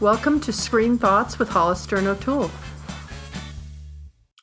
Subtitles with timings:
[0.00, 2.52] Welcome to Screen Thoughts with Hollister and O'Toole.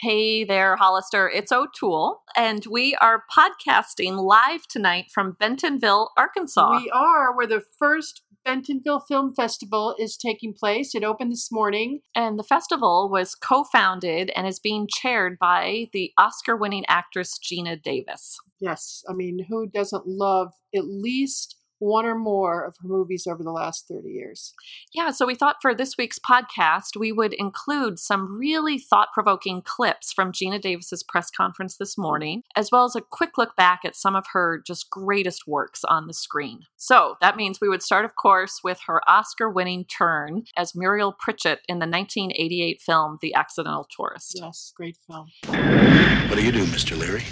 [0.02, 1.30] Hey there, Hollister.
[1.30, 6.82] It's O'Toole, and we are podcasting live tonight from Bentonville, Arkansas.
[6.82, 10.94] We are where the first Bentonville Film Festival is taking place.
[10.94, 12.02] It opened this morning.
[12.14, 17.40] And the festival was co founded and is being chaired by the Oscar winning actress
[17.40, 18.38] Geena Davis.
[18.60, 23.44] Yes, I mean, who doesn't love at least one or more of her movies over
[23.44, 24.54] the last 30 years.
[24.94, 29.62] Yeah, so we thought for this week's podcast, we would include some really thought provoking
[29.62, 33.82] clips from Geena Davis's press conference this morning, as well as a quick look back
[33.84, 36.62] at some of her just greatest works on the screen.
[36.78, 41.16] So that means we would start, of course, with her Oscar winning turn as Muriel
[41.20, 44.38] Pritchett in the 1988 film The Accidental Tourist.
[44.40, 45.28] Yes, great film.
[45.48, 46.98] What do you do, Mr.
[46.98, 47.24] Leary?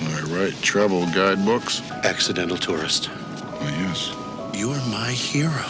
[0.00, 1.80] I write travel guidebooks.
[1.90, 3.10] Accidental tourist.
[3.64, 4.14] Why, yes.
[4.52, 5.64] You're my hero.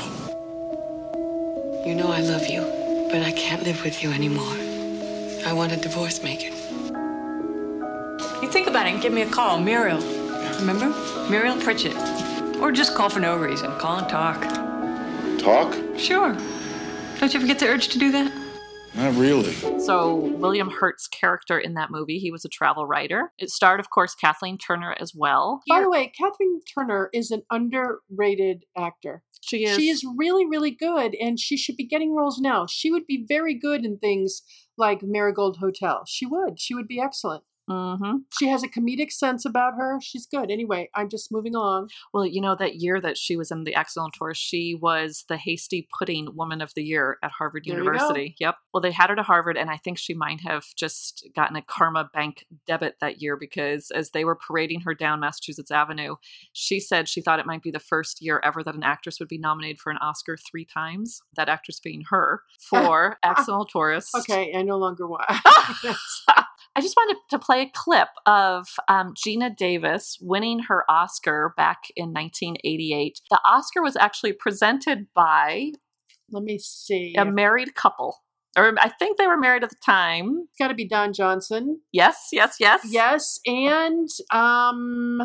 [1.86, 2.62] You know I love you,
[3.08, 4.56] but I can't live with you anymore.
[5.46, 6.54] I want a divorce, Megan.
[8.42, 10.02] You think about it and give me a call, Muriel.
[10.58, 10.88] Remember?
[11.30, 11.96] Muriel Pritchett.
[12.60, 13.70] Or just call for no reason.
[13.78, 14.42] Call and talk.
[15.38, 15.72] Talk?
[15.96, 16.36] Sure.
[17.20, 18.43] Don't you ever get the urge to do that?
[18.96, 19.52] Not really.
[19.80, 23.32] So, William Hurt's character in that movie, he was a travel writer.
[23.38, 25.62] It starred, of course, Kathleen Turner as well.
[25.68, 29.22] By the way, Kathleen Turner is an underrated actor.
[29.40, 29.76] she is.
[29.76, 32.66] She is really, really good, and she should be getting roles now.
[32.66, 34.42] She would be very good in things
[34.78, 36.04] like Marigold Hotel.
[36.06, 36.60] She would.
[36.60, 37.42] She would be excellent.
[37.68, 39.98] Hmm She has a comedic sense about her.
[40.02, 40.50] She's good.
[40.50, 41.90] Anyway, I'm just moving along.
[42.12, 45.36] Well, you know, that year that she was in the Accidental Tour, she was the
[45.36, 47.78] Hasty Pudding Woman of the Year at Harvard There.
[47.78, 48.36] University.
[48.38, 48.56] Yep.
[48.72, 51.62] Well, they had her to Harvard, and I think she might have just gotten a
[51.62, 56.16] Karma Bank debit that year because as they were parading her down Massachusetts Avenue,
[56.52, 59.28] she said she thought it might be the first year ever that an actress would
[59.28, 61.22] be nominated for an Oscar three times.
[61.36, 64.14] That actress being her for Accidental Tourist.
[64.16, 65.24] Okay, I no longer want.
[66.76, 71.84] I just wanted to play a clip of um, Geena Davis winning her Oscar back
[71.94, 73.20] in 1988.
[73.30, 75.70] The Oscar was actually presented by
[76.30, 77.14] Let me see.
[77.16, 78.16] a married couple,
[78.56, 80.46] or I think they were married at the time.
[80.48, 81.80] It's got to be Don Johnson.
[81.92, 82.80] Yes, yes, yes.
[82.84, 85.20] Yes, and um,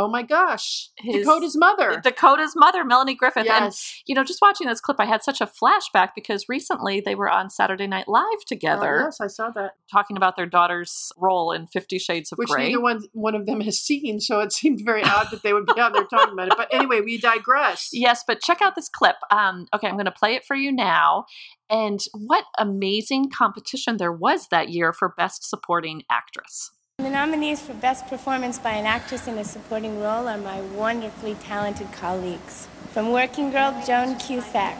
[0.00, 2.00] oh my gosh, His- Dakota's mother.
[2.02, 3.40] Dakota's mother, Melanie Griffith.
[3.40, 7.00] And, yes, you know, just watching this clip, I had such a flashback because recently
[7.00, 9.72] they were on Saturday Night Live Oh, together yes, I saw that.
[9.90, 12.68] talking about their daughter's role in Fifty Shades of Which Grey.
[12.68, 15.66] neither one one of them has seen, so it seemed very odd that they would
[15.66, 16.54] be out there talking about it.
[16.56, 17.88] But anyway, we digress.
[18.00, 19.16] Yes, but check out this clip.
[19.30, 21.26] Um, okay, I'm going to play it for you now.
[21.68, 26.70] And what amazing competition there was that year for Best Supporting Actress.
[27.02, 31.34] The nominees for Best Performance by an Actress in a Supporting Role are my wonderfully
[31.36, 32.68] talented colleagues.
[32.92, 34.76] From Working Girl, Joan Cusack.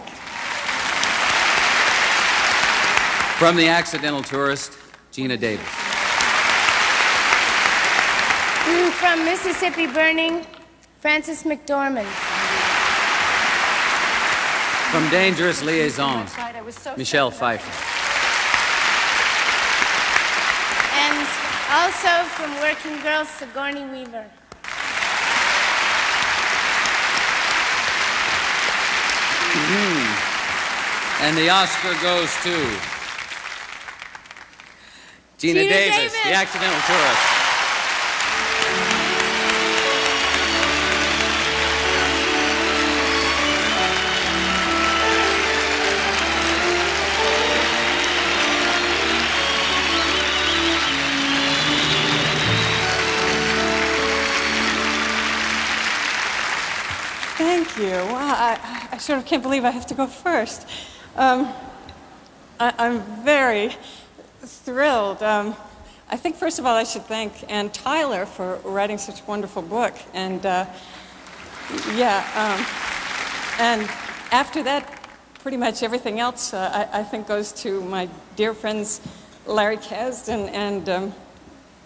[3.39, 4.73] From The Accidental Tourist,
[5.13, 5.67] Geena Davis.
[8.67, 10.45] Mm, From Mississippi Burning,
[11.01, 12.05] Frances McDormand.
[14.93, 16.37] From Dangerous Liaisons,
[16.99, 17.73] Michelle Pfeiffer.
[20.93, 21.27] And
[21.71, 24.27] also from Working Girls, Sigourney Weaver.
[29.53, 30.31] Hmm.
[31.25, 32.55] And the Oscar goes to
[35.39, 36.13] Geena, Geena Davis, Davis.
[36.25, 37.30] The Accidental Tourist.
[57.81, 57.93] You.
[57.93, 60.69] Wow, I, I sort of can't believe I have to go first.
[61.17, 61.51] Um,
[62.59, 63.75] I, I'm very
[64.43, 65.23] thrilled.
[65.23, 65.57] Um,
[66.11, 69.63] I think, first of all, I should thank Anne Tyler for writing such a wonderful
[69.63, 69.95] book.
[70.13, 70.67] And uh,
[71.95, 72.61] yeah, um,
[73.59, 73.91] and
[74.31, 75.03] after that,
[75.39, 79.01] pretty much everything else, uh, I, I think, goes to my dear friends
[79.47, 81.15] Larry Kasdan and um,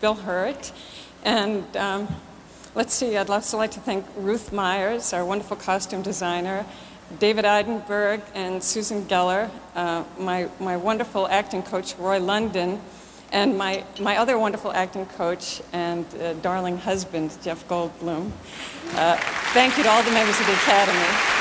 [0.00, 0.72] Bill Hurt.
[1.24, 2.08] And um,
[2.74, 6.66] let's see, I'd also like to thank Ruth Myers, our wonderful costume designer,
[7.18, 12.80] David Eidenberg and Susan Geller, uh, my, my wonderful acting coach, Roy London,
[13.32, 18.30] and my, my other wonderful acting coach and uh, darling husband, Jeff Goldblum.
[18.94, 19.16] Uh,
[19.52, 21.33] thank you to all the members of the Academy.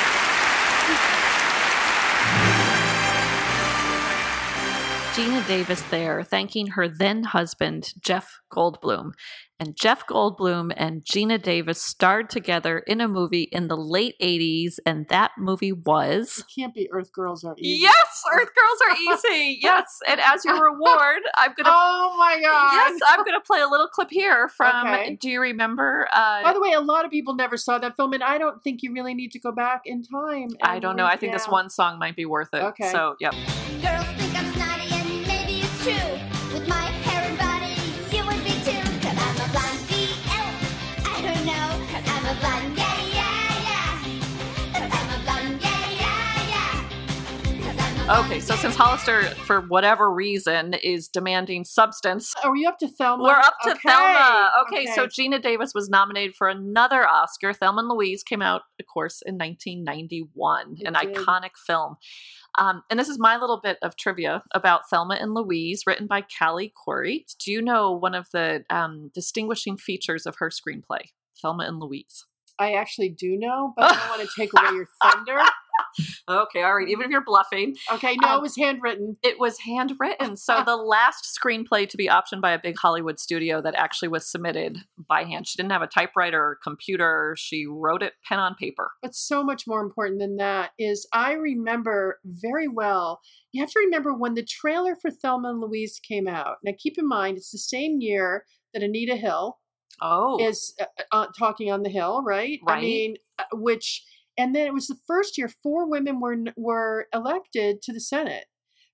[5.13, 9.11] Geena Davis there thanking her then husband, Jeff Goldblum.
[9.59, 14.79] And Jeff Goldblum and Geena Davis starred together in a movie in the late 80s,
[14.87, 16.39] and that movie was.
[16.39, 17.81] It Can't be Earth Girls Are Easy.
[17.83, 19.59] Yes, Earth Girls Are Easy.
[19.63, 21.69] Yes, and as your reward, I'm gonna.
[21.71, 22.73] Oh my god!
[22.73, 24.87] Yes, I'm gonna play a little clip here from.
[24.87, 25.15] Okay.
[25.21, 26.07] Do you remember?
[26.11, 28.63] Uh, By the way, a lot of people never saw that film, and I don't
[28.63, 30.49] think you really need to go back in time.
[30.61, 31.05] I don't know.
[31.05, 32.63] I think this one song might be worth it.
[32.63, 32.91] Okay.
[32.91, 33.33] So, yep.
[33.81, 34.12] Girls
[48.09, 53.23] Okay, so since Hollister, for whatever reason, is demanding substance, Are we up to Thelma?
[53.23, 53.79] we're up to Okay.
[53.87, 54.51] Thelma.
[54.63, 57.53] Okay, so Geena Davis was nominated for another Oscar.
[57.53, 61.15] Thelma and Louise came out, of course, in 1991, It an did.
[61.15, 61.95] iconic film.
[62.57, 66.23] Um, and this is my little bit of trivia about Thelma and Louise, written by
[66.23, 67.23] Callie Khouri.
[67.39, 71.11] Do you know one of the um, distinguishing features of her screenplay,
[71.41, 72.25] Thelma and Louise?
[72.59, 75.39] I actually do know, but I don't want to take away your thunder.
[76.27, 76.87] Okay, all right.
[76.87, 79.17] Even if you're bluffing, Okay, no, Um, it was handwritten.
[79.23, 80.37] It was handwritten.
[80.43, 84.29] So the last screenplay to be optioned by a big Hollywood studio that actually was
[84.29, 85.47] submitted by hand.
[85.47, 87.35] She didn't have a typewriter or computer.
[87.37, 88.91] She wrote it pen on paper.
[89.01, 93.21] But so much more important than that is I remember very well.
[93.51, 96.57] You have to remember when the trailer for Thelma and Louise came out.
[96.63, 99.59] Now, keep in mind, it's the same year that Anita Hill
[100.01, 102.59] Oh, is uh, uh, talking on the Hill, right?
[102.67, 102.77] right?
[102.77, 104.03] I mean, uh, which,
[104.37, 108.45] and then it was the first year four women were were elected to the Senate.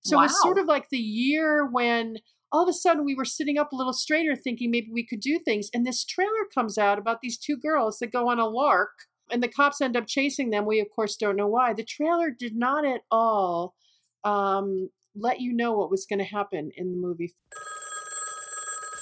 [0.01, 2.19] So it was sort of like the year when
[2.51, 5.19] all of a sudden we were sitting up a little straighter, thinking maybe we could
[5.19, 5.69] do things.
[5.73, 8.91] And this trailer comes out about these two girls that go on a lark,
[9.31, 10.65] and the cops end up chasing them.
[10.65, 11.73] We of course don't know why.
[11.73, 13.75] The trailer did not at all
[14.23, 17.33] um, let you know what was going to happen in the movie.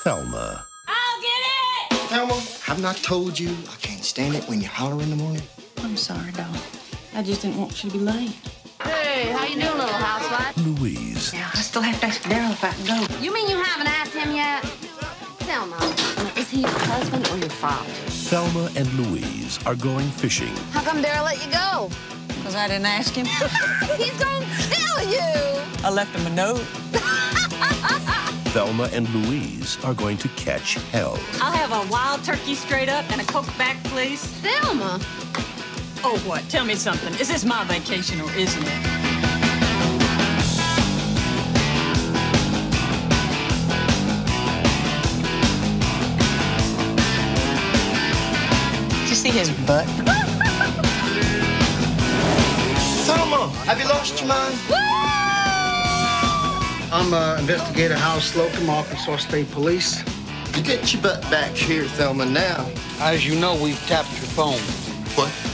[0.02, 0.66] Thelma.
[0.88, 1.30] I'll get
[1.92, 2.10] it!
[2.10, 5.42] Thelma, i've not told you I can't stand it when you holler in the morning.
[5.88, 6.54] I'm sorry, doll.
[7.16, 8.36] I just didn't want you to be late.
[8.84, 10.58] Hey, how you doing, little housewife?
[10.58, 11.32] Louise.
[11.32, 13.24] Now, I still have to ask Daryl if I can go.
[13.24, 14.66] You mean you haven't asked him yet?
[15.48, 15.78] Thelma,
[16.36, 17.90] is he your husband or your father?
[18.28, 20.54] Thelma and Louise are going fishing.
[20.72, 21.90] How come Daryl let you go?
[22.28, 23.26] Because I didn't ask him.
[23.96, 25.64] He's gonna kill you!
[25.86, 26.66] I left him a note.
[28.52, 31.18] Thelma and Louise are going to catch hell.
[31.42, 34.22] I'll have a wild turkey straight up and a Coke back, please.
[34.22, 35.00] Thelma!
[36.04, 36.48] Oh, what?
[36.50, 37.14] Tell me something.
[37.16, 38.84] Is this my vacation or isn't it?
[49.00, 49.86] Did you see his butt?
[53.08, 54.56] Thelma, have you lost your mind?
[56.92, 60.04] I'm uh, investigator Hal Slocum, Arkansas State Police.
[60.56, 62.70] You get your butt back here, Thelma, now.
[63.00, 64.60] As you know, we've tapped your phone.
[65.16, 65.47] What?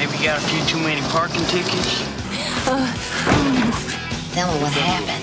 [0.00, 2.00] Maybe you got a few too many parking tickets.
[2.66, 2.90] Uh,
[4.32, 5.20] Thelma, what happened?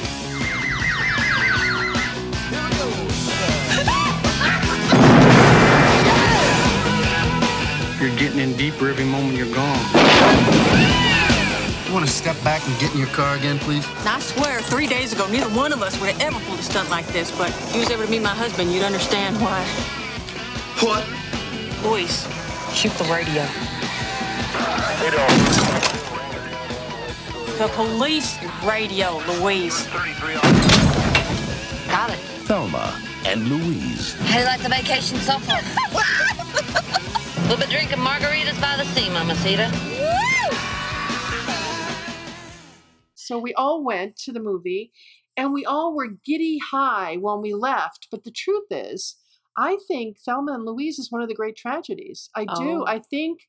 [8.00, 9.80] You're getting in deeper every moment you're gone.
[11.88, 13.84] You want to step back and get in your car again, please?
[14.06, 16.92] I swear, three days ago, neither one of us would have ever pulled a stunt
[16.92, 19.64] like this, but if you was ever to meet my husband, you'd understand why.
[20.86, 21.04] What?
[21.82, 22.28] Boys,
[22.76, 23.44] shoot the radio.
[27.58, 29.88] The police radio, Louise.
[31.88, 32.20] Got it.
[32.46, 34.14] Thelma and Louise.
[34.14, 35.62] How do you like the vacation so far?
[37.48, 39.72] we'll be drinking margaritas by the sea, Mamacita.
[43.16, 44.92] So we all went to the movie
[45.36, 48.08] and we all were giddy high when we left.
[48.10, 49.16] But the truth is,
[49.58, 52.30] I think Thelma and Louise is one of the great tragedies.
[52.36, 52.84] I do.
[52.84, 52.86] Oh.
[52.88, 53.48] I think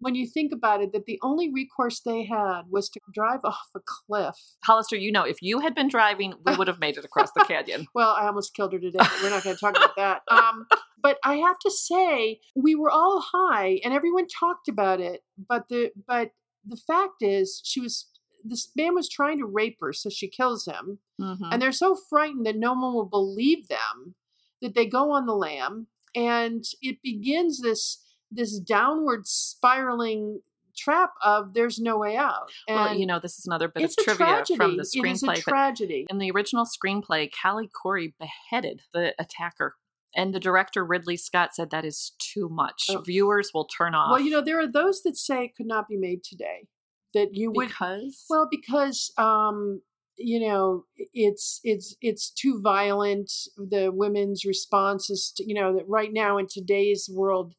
[0.00, 3.68] when you think about it, that the only recourse they had was to drive off
[3.74, 4.34] a cliff.
[4.64, 7.44] Hollister, you know, if you had been driving, we would have made it across the
[7.46, 7.86] canyon.
[7.94, 10.22] Well, I almost killed her today, but we're not going to talk about that.
[10.28, 10.66] Um,
[11.02, 15.22] but I have to say, we were all high, and everyone talked about it.
[15.48, 16.32] But the but
[16.66, 18.06] the fact is, she was
[18.44, 21.48] this man was trying to rape her, so she kills him, Mhm.
[21.50, 24.14] and they're so frightened that no one will believe them
[24.60, 30.40] that they go on the lam, and it begins this this downward spiraling
[30.76, 32.50] trap of there's no way out.
[32.68, 34.56] And well, you know, this is another bit of trivia tragedy.
[34.56, 35.10] from the screenplay.
[35.10, 36.06] It is a tragedy.
[36.10, 39.76] in the original screenplay, Callie Khouri beheaded the attacker.
[40.14, 42.86] And the director Ridley Scott said that is too much.
[42.88, 43.02] Oh.
[43.02, 44.12] Viewers will turn off.
[44.12, 46.68] Well, you know, there are those that say it could not be made today.
[47.12, 49.80] That you would because well because um
[50.18, 55.88] you know it's it's it's too violent the women's response is to, you know that
[55.88, 57.54] right now in today's world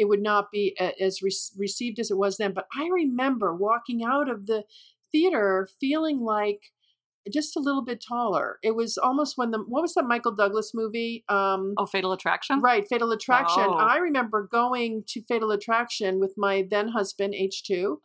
[0.00, 2.52] it would not be as re- received as it was then.
[2.54, 4.64] But i remember walking out of the
[5.12, 6.72] theater feeling like
[7.32, 8.58] just a little bit taller.
[8.62, 11.24] It was almost when the what was that michael douglas movie?
[11.28, 12.60] Um oh fatal attraction?
[12.60, 13.64] right fatal attraction.
[13.66, 13.74] Oh.
[13.74, 17.96] i remember going to fatal attraction with my then husband h2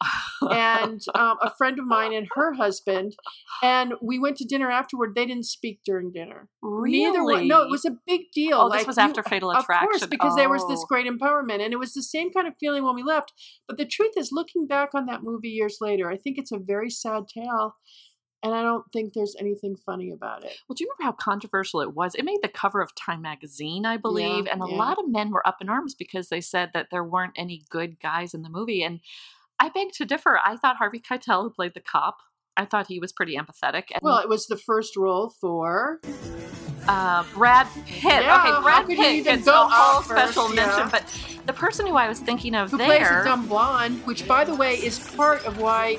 [0.52, 3.16] and um, a friend of mine and her husband
[3.64, 5.14] and we went to dinner afterward.
[5.16, 6.50] They didn't speak during dinner.
[6.64, 9.52] Neither one no it was a big deal Oh, this like was you- after Fatal
[9.52, 10.10] of course Attraction.
[10.10, 10.86] because there was this Oh.
[10.88, 13.34] great empowerment and it was the same kind of feeling when we left.
[13.68, 16.58] But the truth is looking back on that movie years later i think it's a
[16.60, 17.76] very sad tale
[18.44, 21.82] and i don't think there's anything funny about it Well, do you remember how controversial
[21.82, 22.16] it was?
[22.16, 24.78] It made the cover of Time magazine, I believe, and a yeah.
[24.78, 28.00] lot of men were up in arms because they said that there weren't any good
[28.00, 28.84] guys in the movie.
[28.84, 29.00] And
[29.60, 30.40] I beg to differ.
[30.44, 32.18] I thought Harvey Keitel, who played the cop,
[32.58, 33.86] I thought he was pretty empathetic.
[33.92, 36.00] And well it was the first role for
[36.88, 38.24] uh, Brad Pitt.
[38.24, 40.66] Yeah, okay, Brad Pitt gets a whole first, special yeah.
[40.66, 40.90] mention.
[40.90, 41.04] But
[41.46, 44.44] the person who I was thinking of who plays there, a dumb blonde, which, by
[44.44, 45.98] the way, is part of why,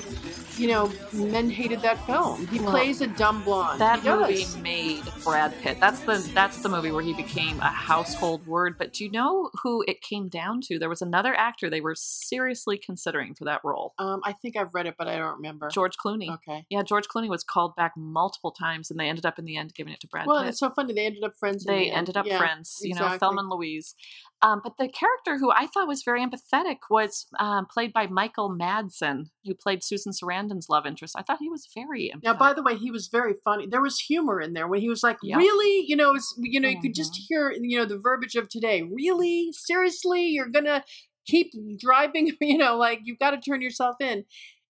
[0.57, 2.47] you know, men hated that film.
[2.47, 3.79] He Well, plays a dumb blonde.
[3.81, 5.79] that he movie made Brad Pitt.
[5.79, 8.77] That's the that's the movie where he became a household word.
[8.77, 10.79] But do you know who it came down to?
[10.79, 13.93] There was another actor they were seriously considering for that role.
[13.99, 15.69] Um, I think I've read it, but I don't remember.
[15.69, 16.29] George Clooney.
[16.33, 16.65] Okay.
[16.69, 19.73] Yeah, George Clooney was called back multiple times, and they ended up in the end
[19.75, 20.49] giving it to Brad Well, Pitt.
[20.49, 20.93] it's so funny.
[20.93, 21.63] They ended up friends.
[21.65, 21.97] they the end.
[21.97, 23.17] ended up Yeah, friends, you know.
[23.17, 23.95] Thelma and Louise.
[24.41, 28.49] Um, but the character who I thought was very empathetic was um, played by Michael
[28.55, 30.13] Madsen, who played Susan
[30.47, 31.15] Sarandon's love interest.
[31.17, 32.23] I thought he was very empathetic.
[32.23, 33.67] Now, by the way, he was very funny.
[33.67, 35.37] There was humor in there when he was like, Yeah.
[35.37, 37.25] "Really?" You know, you know, you could just Mhm.
[37.27, 38.81] hear, you know, the verbiage of today.
[38.83, 40.83] Really, seriously, you're gonna
[41.25, 42.31] keep driving?
[42.41, 44.23] You know, like you've got to turn yourself in.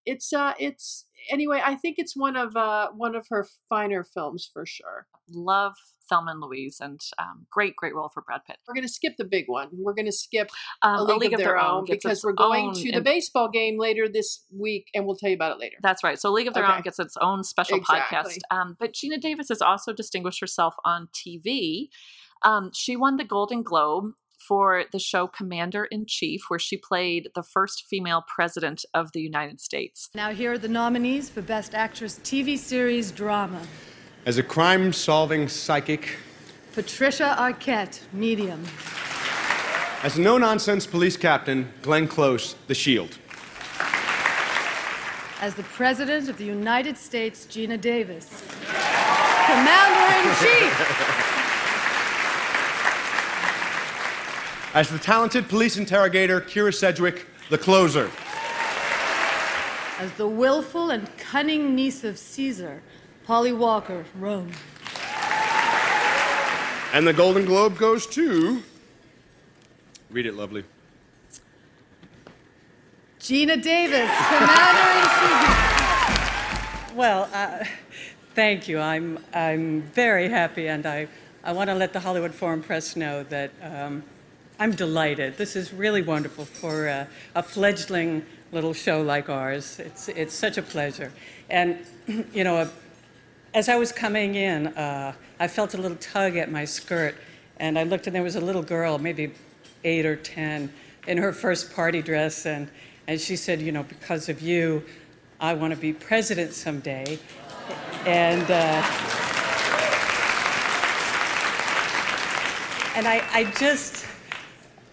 [0.07, 1.61] It's, uh, it's anyway.
[1.63, 5.07] I think it's one of, uh, one of her finer films for sure.
[5.29, 5.73] love
[6.09, 8.55] Thelma and Louise, and um, great, great role for Brad Pitt.
[8.65, 9.67] We're gonna skip the big one.
[9.73, 10.49] We're gonna skip
[10.81, 14.07] Um, a league, of, their, own, because we're going to the in- baseball game later
[14.07, 15.75] this week, and we'll tell you about it later.
[15.81, 16.17] That's right.
[16.17, 16.75] So League of Their Okay.
[16.75, 18.37] Own gets its own special podcast.
[18.51, 21.89] Um, but Geena Davis has also distinguished herself on TV.
[22.43, 24.13] Um, she won the Golden Globe
[24.47, 29.19] for the show Commander in Chief, where she played the first female president of the
[29.21, 30.09] United States.
[30.15, 33.61] Now, here are the nominees for Best Actress TV Series Drama
[34.25, 36.17] As a crime solving psychic,
[36.73, 38.63] Patricia Arquette, medium.
[40.03, 43.17] as a no nonsense police captain, Glenn Close, The Shield.
[45.39, 48.43] As the President of the United States, Geena Davis.
[49.45, 51.06] Commander in Chief.
[54.77, 58.11] As the talented police interrogator, Kyra Sedgwick, The Closer.
[59.97, 62.83] As the willful and cunning niece of Caesar,
[63.25, 64.51] Polly Walker, Rome.
[66.93, 68.61] And the Golden Globe goes to.
[70.11, 70.63] Read it, lovely.
[73.19, 76.93] Geena Davis, Commander in Chief.
[76.93, 77.63] Well, uh,
[78.35, 78.77] thank you.
[78.77, 81.07] I'm, I'm very happy, and I,
[81.43, 84.03] I want to let the Hollywood Foreign Press know that um,
[84.59, 85.37] I'm delighted.
[85.37, 89.79] This is really wonderful for uh, a fledgling little show like ours.
[89.79, 91.11] It's, it's such a pleasure.
[91.47, 91.77] And,
[92.33, 92.69] you know, uh,
[93.53, 97.15] as I was coming in, uh, I felt a little tug at my skirt,
[97.57, 99.31] and I looked, and there was a little girl, maybe
[99.83, 100.73] eight or ten,
[101.05, 102.67] in her first party dress, and,
[103.07, 104.83] and she said, You know, because of you,
[105.39, 107.19] I want to be president someday.
[108.05, 108.83] And, uh,
[112.95, 113.96] and I, I just,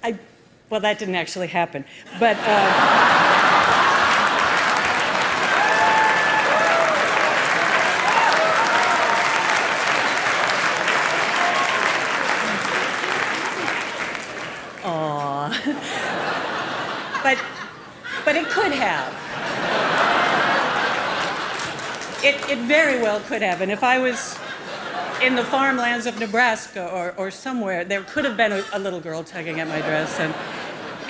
[0.05, 0.19] I,
[0.69, 1.83] well, that didn't actually happen.
[2.21, 2.45] But, uh,
[17.23, 17.39] but,
[18.27, 19.09] but it could have.
[22.23, 23.63] It, it very well could have.
[23.63, 24.39] And if I was
[25.25, 29.01] in the farmlands of Nebraska or, or somewhere, there could have been a, a little
[29.01, 30.21] girl tugging at my dress.
[30.21, 30.35] And,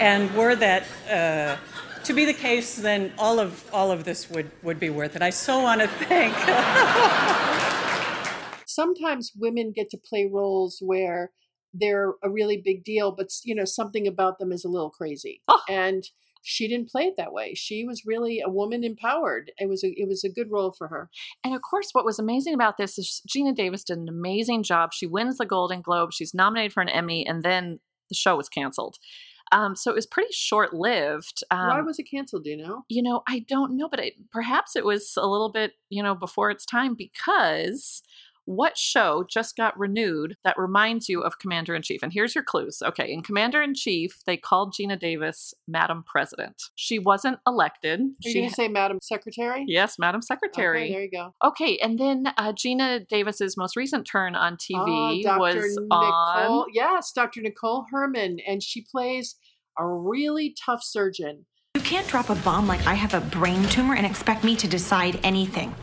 [0.00, 1.56] and were that uh,
[2.04, 5.23] to be the case, then all of, all of this would, would be worth it.
[5.23, 6.33] I so want to thank.
[8.68, 11.33] Sometimes women get to play roles where
[11.73, 15.42] they're a really big deal, but you know something about them is a little crazy.
[15.68, 16.04] And
[16.44, 17.54] she didn't play it that way.
[17.54, 19.50] She was really a woman empowered.
[19.58, 21.08] It was a, it was a good role for her.
[21.42, 24.92] And of course, what was amazing about this is Geena Davis did an amazing job.
[24.92, 26.12] She wins the Golden Globe.
[26.12, 28.98] She's nominated for an Emmy, and then the show was canceled.
[29.52, 31.42] Um, so it was pretty short lived.
[31.50, 32.44] Um, Why was it canceled?
[32.44, 32.84] Do you know?
[32.88, 36.14] you know, I don't know, but it, perhaps it was a little bit, you know,
[36.14, 38.02] before its time because
[38.46, 42.02] what show just got renewed that reminds you of Commander in Chief?
[42.02, 42.82] And here's your clues.
[42.84, 46.62] Okay, in Commander in Chief, they called Geena Davis Madam President.
[46.74, 48.00] She wasn't elected.
[48.00, 49.64] Are you she going to say Madam Secretary?
[49.66, 50.84] Yes, Madam Secretary.
[50.84, 51.34] Okay, there you go.
[51.44, 55.38] Okay, and then uh, Geena Davis's most recent turn on TV Ah, Dr.
[55.40, 56.66] was Nicole, on.
[56.72, 57.40] Yes, Dr.
[57.40, 59.36] Nicole Herman, and she plays
[59.78, 61.46] a really tough surgeon.
[61.74, 64.68] You can't drop a bomb like I have a brain tumor and expect me to
[64.68, 65.74] decide anything.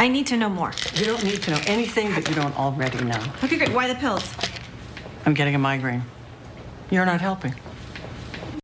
[0.00, 0.70] I need to know more.
[0.94, 3.20] You don't need to know anything that you don't already know.
[3.42, 3.72] Okay, great.
[3.72, 4.32] Why the pills?
[5.26, 6.04] I'm getting a migraine.
[6.88, 7.52] You're not helping.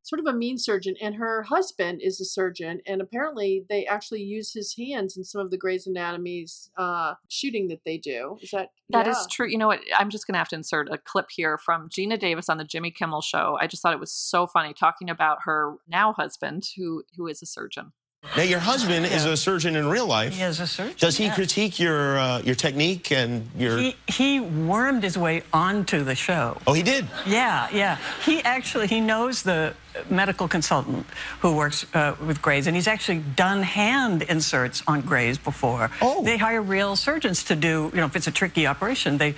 [0.04, 4.22] Sort of a mean surgeon, and her husband is a surgeon, and apparently they actually
[4.22, 8.38] use his hands in some of the Grey's Anatomy's uh, shooting that they do.
[8.40, 9.26] Is that That is yeah.
[9.30, 9.48] true.
[9.48, 9.80] You know what?
[9.96, 12.64] I'm just going to have to insert a clip here from Geena Davis on the
[12.64, 13.58] Jimmy Kimmel show.
[13.60, 17.42] I just thought it was so funny talking about her now husband, who who is
[17.42, 17.92] a surgeon.
[18.36, 20.34] Now, your husband is a surgeon in real life.
[20.34, 20.96] He is a surgeon.
[20.98, 21.34] Does he yeah.
[21.34, 23.78] critique your uh, your technique and your?
[23.78, 26.58] He, he wormed his way onto the show.
[26.66, 27.06] oh, he did.
[27.26, 27.98] Yeah, yeah.
[28.24, 29.74] He actually he knows the
[30.10, 31.06] medical consultant
[31.40, 35.90] who works uh, with Grey's, and he's actually done hand inserts on Grey's before.
[36.02, 36.24] Oh.
[36.24, 39.36] They hire real surgeons to do, you know, if it's a tricky operation, they,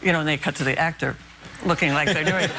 [0.00, 1.16] you know, and they cut to the actor
[1.64, 2.48] looking like they're doing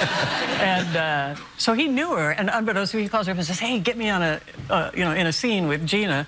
[0.59, 3.48] and uh, so he knew her, and unbeknownst to him, he calls her up and
[3.48, 6.25] says, "Hey, get me on a, uh, you know, in a scene with Geena,"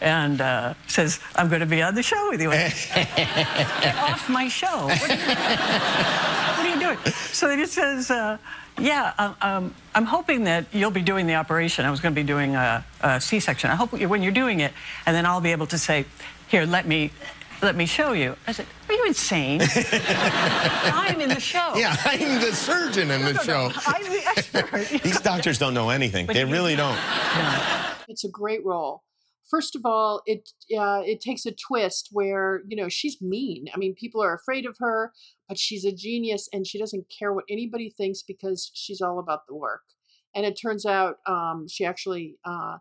[0.00, 4.48] and uh, says, "I'm going to be on the show with you." get off my
[4.48, 4.86] show.
[4.86, 6.98] What are you, what are you doing?
[7.32, 8.38] So he just says, uh,
[8.78, 11.84] yeah, um, um, I'm hoping that you'll be doing the operation.
[11.84, 13.70] I was going to be doing a, a C-section.
[13.70, 14.72] I hope when you're doing it,
[15.06, 16.04] and then I'll be able to say,
[16.48, 17.10] here, let me,
[17.62, 18.36] let me show you.
[18.46, 19.60] I said, are you insane?
[20.14, 21.72] I'm in the show.
[21.76, 23.68] Yeah, I'm the surgeon in the No, no, show.
[23.68, 25.02] no, I'm the expert.
[25.02, 26.26] These doctors don't know anything.
[26.26, 26.98] But They you- really don't.
[28.08, 29.02] It's a great role.
[29.50, 33.66] First of all, it uh, it takes a twist where you know she's mean.
[33.74, 35.12] I mean, people are afraid of her,
[35.48, 39.46] but she's a genius and she doesn't care what anybody thinks because she's all about
[39.46, 39.82] the work.
[40.34, 42.78] And it turns out um, she actually uh,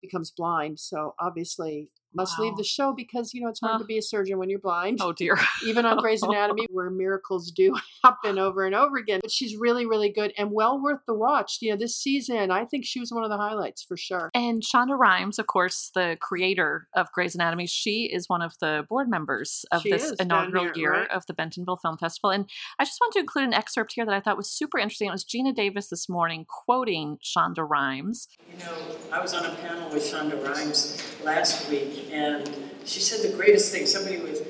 [0.00, 3.98] becomes blind, so obviously must leave the show because you know it's hard to be
[3.98, 4.98] a surgeon when you're blind.
[5.00, 5.38] Oh dear.
[5.66, 9.20] Even on Grey's Anatomy, where miracles do happen over and over again.
[9.22, 11.58] But she's really, really good and well worth the watch.
[11.60, 14.30] You know, this season, I think she was one of the highlights for sure.
[14.34, 18.86] And Shonda Rhimes, of course, the creator of Grey's Anatomy, she is one of the
[18.88, 21.10] board members of She this inaugural here, year right?
[21.10, 22.30] of the Bentonville Film Festival.
[22.30, 22.48] And
[22.78, 25.08] I just want to include an excerpt here that I thought was super interesting.
[25.08, 28.28] It was Geena Davis this morning quoting Shonda Rhimes.
[28.50, 28.74] You know,
[29.12, 32.50] I was on a panel with Shonda Rhimes last week, and
[32.84, 33.86] she said the greatest thing.
[33.86, 34.42] Somebody was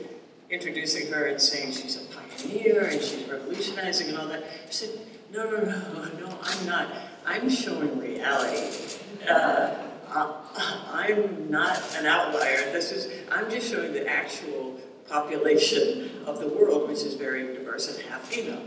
[0.50, 4.44] introducing her and saying she's a pioneer and she's revolutionizing and all that.
[4.68, 4.90] She said,
[5.32, 6.88] No, no, no, no, I'm not.
[7.26, 8.98] I'm showing reality.
[9.28, 9.74] Uh,
[10.14, 12.70] I'm not an outlier.
[12.72, 17.96] This is, I'm just showing the actual population of the world, which is very diverse
[17.96, 18.62] and half female.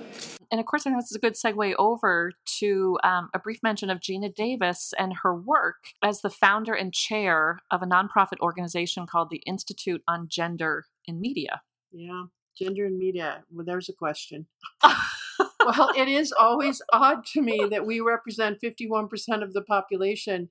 [0.51, 3.60] And of course, I think this is a good segue over to um, a brief
[3.63, 8.39] mention of Geena Davis and her work as the founder and chair of a nonprofit
[8.41, 11.62] organization called the Institute on Gender in Media.
[11.91, 12.23] Yeah,
[12.58, 13.43] gender and media.
[13.51, 14.47] Well, there's a question.
[14.84, 20.49] well, it is always odd to me that we represent 51% of the population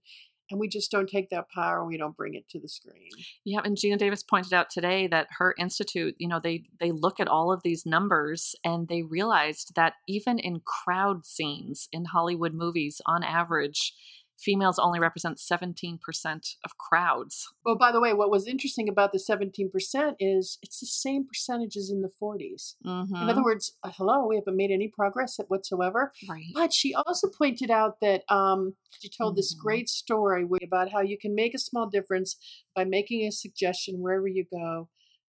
[0.51, 3.09] and we just don't take that power we don't bring it to the screen.
[3.45, 7.21] Yeah, and Geena Davis pointed out today that her institute, you know, they they look
[7.21, 12.55] at all of these numbers and they realized that even in crowd scenes in Hollywood
[12.55, 13.95] movies, on average,
[14.39, 17.53] females only represent 17% of crowds.
[17.65, 21.91] Well, by the way, what was interesting about the 17% is it's the same percentages
[21.91, 22.77] in the 40s.
[23.21, 23.31] In Mhm.
[23.31, 26.13] other words, uh, hello, we haven't made any progress whatsoever.
[26.29, 26.53] Right.
[26.53, 29.61] But she also pointed out that um, she told this Mhm.
[29.63, 32.37] great story about how you can make a small difference
[32.75, 34.89] by making a suggestion wherever you go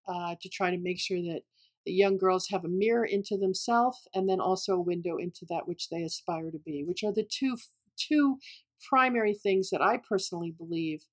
[0.06, 1.42] uh, to try to make sure that
[1.84, 5.66] the young girls have a mirror into themselves and then also a window into that
[5.66, 7.56] which they aspire to be, which are the two
[7.96, 8.38] two
[8.88, 11.04] primary things that I personally believe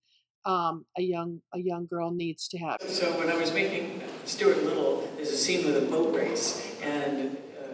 [0.45, 2.81] um, a young a young girl needs to have.
[2.81, 7.37] So when I was making Stuart Little, there's a scene with a boat race and
[7.59, 7.65] uh,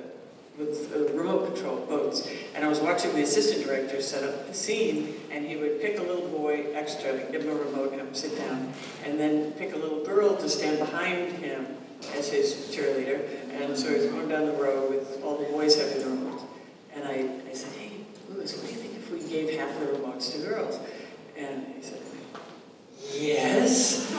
[0.58, 4.54] with uh, remote control boats, and I was watching the assistant director set up the
[4.54, 8.08] scene, and he would pick a little boy extra, give him a remote, and have
[8.08, 8.74] him sit down,
[9.06, 11.68] and then pick a little girl to stand behind him
[12.16, 16.00] as his cheerleader, and so he's going down the road with all the boys having
[16.00, 16.44] the remotes,
[16.94, 17.92] and I, I said, hey,
[18.30, 18.95] Louis, what do you think
[19.36, 20.80] gave half the remotes to girls?
[21.38, 22.02] And he said,
[23.12, 24.12] Yes,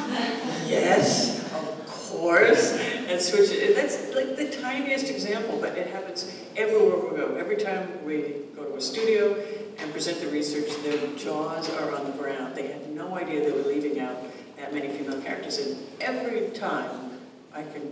[0.68, 2.72] yes, of course.
[3.08, 3.68] And switch it.
[3.68, 7.34] And that's like the tiniest example, but it happens everywhere we go.
[7.36, 9.34] Every time we go to a studio
[9.78, 12.54] and present the research, their jaws are on the ground.
[12.54, 14.16] They had no idea they were leaving out
[14.56, 15.58] that many female characters.
[15.58, 17.18] And every time,
[17.52, 17.90] I can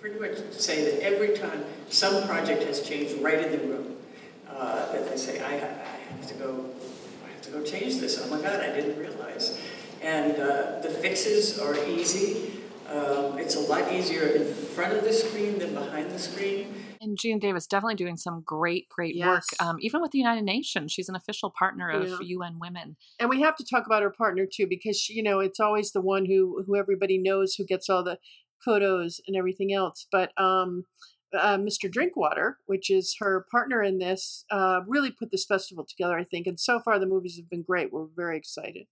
[0.00, 3.96] pretty much say that every time some project has changed right in the room,
[4.48, 6.70] uh, that they say, I, I have to go,
[7.26, 8.20] I have to go change this.
[8.22, 9.58] Oh my God, I didn't realize.
[10.02, 12.60] And uh, the fixes are easy.
[12.88, 16.74] Um, it's a lot easier in front of the screen than behind the screen.
[17.00, 19.44] And Geena Davis definitely doing some great, great work.
[19.52, 19.60] Yes.
[19.60, 22.18] Um, even with the United Nations, she's an official partner of Yeah.
[22.20, 22.96] UN Women.
[23.18, 25.92] And we have to talk about her partner too, because she, you know it's always
[25.92, 28.18] the one who who everybody knows who gets all the
[28.64, 30.06] kudos and everything else.
[30.10, 30.84] But um,
[31.34, 31.90] uh, Mr.
[31.90, 36.46] Drinkwater, which is her partner in this, uh, really put this festival together, I think.
[36.46, 37.92] And so far, the movies have been great.
[37.92, 38.86] We're very excited.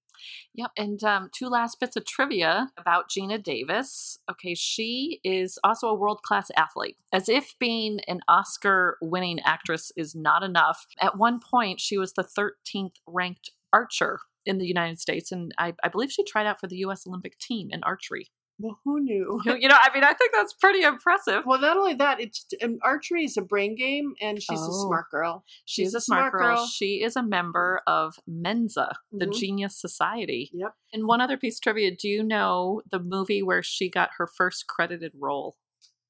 [0.55, 0.71] Yep.
[0.77, 4.19] And um, two last bits of trivia about Geena Davis.
[4.31, 6.97] Okay, she is also a world class athlete.
[7.13, 12.13] As if being an Oscar winning actress is not enough, at one point she was
[12.13, 15.31] the 13th ranked archer in the United States.
[15.31, 17.07] And I, I believe she tried out for the U.S.
[17.07, 18.31] Olympic team in archery.
[18.61, 19.41] Well, who knew?
[19.47, 21.45] You know, I mean, I think that's pretty impressive.
[21.47, 24.87] Well, not only that, it's um, archery is a brain game, and she's a Oh.
[24.87, 25.45] smart girl.
[25.65, 26.67] She's a smart girl.
[26.67, 29.39] She is a member of Mensa, the Mhm.
[29.39, 30.51] Genius Society.
[30.53, 30.75] Yep.
[30.93, 34.27] And one other piece of trivia do you know the movie where she got her
[34.27, 35.57] first credited role?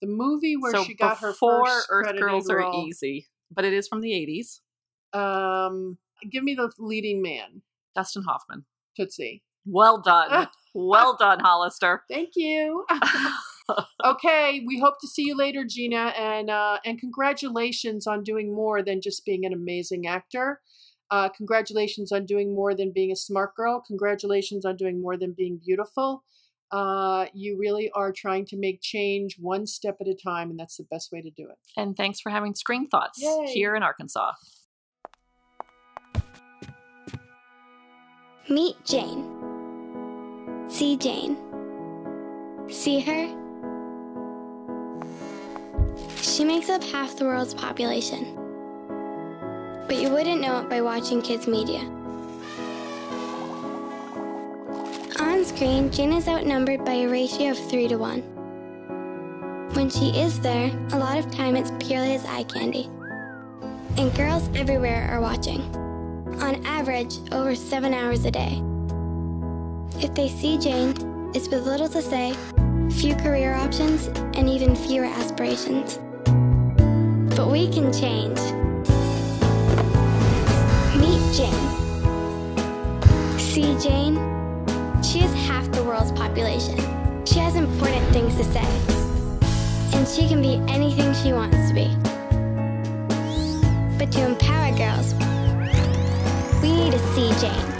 [0.01, 2.83] The movie where so she got her first Earth credited Girls role.
[2.83, 4.61] are easy, but it is from the 80s.
[5.13, 5.99] Um,
[6.31, 7.63] give me the leading man,
[7.95, 8.65] Dustin Hoffman.
[8.97, 9.43] Tootsie.
[9.67, 10.49] Well done.
[10.87, 12.05] well done, Hollister.
[12.11, 12.85] Thank you.
[14.05, 18.83] okay, we hope to see you later, Geena, and uh, and congratulations on doing more
[18.83, 20.61] than just being an amazing actor.
[21.11, 23.83] Uh, congratulations on doing more than being a smart girl.
[23.87, 26.23] Congratulations on doing more than being beautiful.
[26.71, 30.77] Uh, you really are trying to make change one step at a time, and that's
[30.77, 31.57] the best way to do it.
[31.77, 33.53] And thanks for having Screen Thoughts Yay.
[33.53, 34.33] here in Arkansas.
[38.51, 39.48] Meet Jane.
[40.69, 41.37] See Jane.
[42.69, 43.27] See her?
[46.21, 48.35] She makes up half the world's population.
[49.87, 51.81] But you wouldn't know it by watching kids' media.
[55.19, 58.21] On screen, Jane is outnumbered by a ratio of 3 to 1.
[59.73, 62.91] When she is there, a lot of time it's purely as eye candy.
[63.97, 65.63] And girls everywhere are watching.
[66.43, 68.63] On average, over 7 hours a day.
[70.01, 70.95] If they see Jane,
[71.35, 72.33] it's with little to say,
[72.89, 74.07] few career options,
[74.37, 75.99] and even fewer aspirations.
[77.35, 78.39] But we can change.
[80.95, 81.69] Meet Jane.
[83.41, 84.15] See Jane?
[85.03, 86.79] She is half the world's population.
[87.27, 88.67] She has important things to say.
[89.99, 91.89] And she can be anything she wants to be.
[93.99, 95.15] But to empower girls,
[96.63, 97.78] we need to see Jane.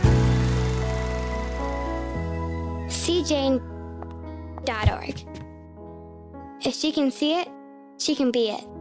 [3.09, 3.65] SeeJane.org.
[6.61, 7.49] If she can see it,
[7.97, 8.78] she can be it.